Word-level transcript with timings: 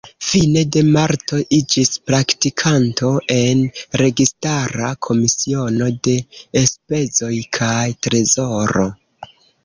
Fine 0.27 0.61
de 0.75 0.81
marto 0.93 1.39
iĝis 1.55 1.89
praktikanto 2.11 3.09
en 3.35 3.61
Registara 4.01 4.89
Komisiono 5.09 5.89
de 6.07 6.15
Enspezoj 6.63 7.31
kaj 7.59 7.83
Trezoro. 8.07 8.87